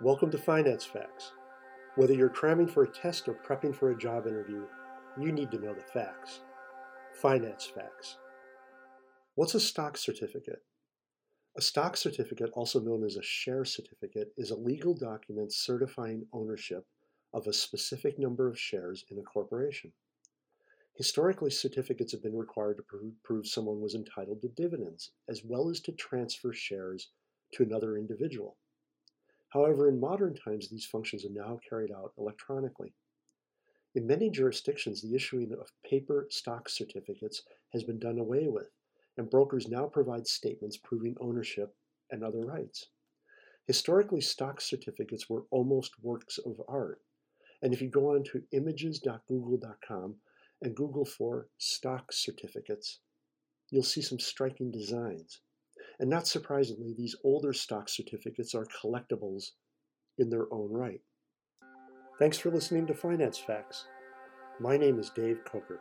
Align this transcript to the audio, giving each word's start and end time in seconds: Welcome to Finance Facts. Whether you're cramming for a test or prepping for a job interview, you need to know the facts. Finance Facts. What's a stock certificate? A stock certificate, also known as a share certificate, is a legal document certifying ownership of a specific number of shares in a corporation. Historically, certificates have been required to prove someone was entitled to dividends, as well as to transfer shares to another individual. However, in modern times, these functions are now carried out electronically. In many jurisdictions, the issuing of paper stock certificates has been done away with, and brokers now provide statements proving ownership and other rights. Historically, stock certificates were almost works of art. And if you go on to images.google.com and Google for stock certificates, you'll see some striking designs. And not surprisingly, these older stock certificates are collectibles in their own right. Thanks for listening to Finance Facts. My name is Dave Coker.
Welcome 0.00 0.32
to 0.32 0.38
Finance 0.38 0.84
Facts. 0.84 1.30
Whether 1.94 2.14
you're 2.14 2.28
cramming 2.28 2.66
for 2.66 2.82
a 2.82 2.90
test 2.90 3.28
or 3.28 3.34
prepping 3.34 3.72
for 3.72 3.92
a 3.92 3.96
job 3.96 4.26
interview, 4.26 4.64
you 5.16 5.30
need 5.30 5.52
to 5.52 5.58
know 5.60 5.72
the 5.72 5.82
facts. 5.82 6.40
Finance 7.22 7.66
Facts. 7.66 8.18
What's 9.36 9.54
a 9.54 9.60
stock 9.60 9.96
certificate? 9.96 10.64
A 11.56 11.62
stock 11.62 11.96
certificate, 11.96 12.50
also 12.54 12.80
known 12.80 13.04
as 13.04 13.14
a 13.14 13.22
share 13.22 13.64
certificate, 13.64 14.32
is 14.36 14.50
a 14.50 14.56
legal 14.56 14.94
document 14.94 15.52
certifying 15.52 16.26
ownership 16.32 16.84
of 17.32 17.46
a 17.46 17.52
specific 17.52 18.18
number 18.18 18.48
of 18.48 18.58
shares 18.58 19.04
in 19.12 19.20
a 19.20 19.22
corporation. 19.22 19.92
Historically, 20.96 21.52
certificates 21.52 22.10
have 22.10 22.22
been 22.22 22.36
required 22.36 22.78
to 22.78 23.12
prove 23.22 23.46
someone 23.46 23.80
was 23.80 23.94
entitled 23.94 24.42
to 24.42 24.48
dividends, 24.48 25.12
as 25.28 25.42
well 25.44 25.70
as 25.70 25.78
to 25.78 25.92
transfer 25.92 26.52
shares 26.52 27.10
to 27.52 27.62
another 27.62 27.96
individual. 27.96 28.56
However, 29.54 29.88
in 29.88 30.00
modern 30.00 30.34
times, 30.34 30.68
these 30.68 30.84
functions 30.84 31.24
are 31.24 31.30
now 31.30 31.60
carried 31.68 31.92
out 31.92 32.12
electronically. 32.18 32.92
In 33.94 34.04
many 34.04 34.28
jurisdictions, 34.28 35.00
the 35.00 35.14
issuing 35.14 35.52
of 35.52 35.72
paper 35.88 36.26
stock 36.28 36.68
certificates 36.68 37.44
has 37.72 37.84
been 37.84 38.00
done 38.00 38.18
away 38.18 38.48
with, 38.48 38.72
and 39.16 39.30
brokers 39.30 39.68
now 39.68 39.86
provide 39.86 40.26
statements 40.26 40.76
proving 40.76 41.16
ownership 41.20 41.76
and 42.10 42.24
other 42.24 42.40
rights. 42.40 42.88
Historically, 43.68 44.20
stock 44.20 44.60
certificates 44.60 45.30
were 45.30 45.46
almost 45.52 46.02
works 46.02 46.38
of 46.38 46.60
art. 46.66 47.00
And 47.62 47.72
if 47.72 47.80
you 47.80 47.88
go 47.88 48.16
on 48.16 48.24
to 48.24 48.42
images.google.com 48.50 50.16
and 50.62 50.74
Google 50.74 51.04
for 51.04 51.48
stock 51.58 52.12
certificates, 52.12 52.98
you'll 53.70 53.84
see 53.84 54.02
some 54.02 54.18
striking 54.18 54.72
designs. 54.72 55.42
And 56.00 56.10
not 56.10 56.26
surprisingly, 56.26 56.92
these 56.92 57.16
older 57.24 57.52
stock 57.52 57.88
certificates 57.88 58.54
are 58.54 58.66
collectibles 58.66 59.50
in 60.18 60.30
their 60.30 60.52
own 60.52 60.72
right. 60.72 61.00
Thanks 62.18 62.38
for 62.38 62.50
listening 62.50 62.86
to 62.86 62.94
Finance 62.94 63.38
Facts. 63.38 63.86
My 64.60 64.76
name 64.76 64.98
is 64.98 65.10
Dave 65.10 65.44
Coker. 65.44 65.80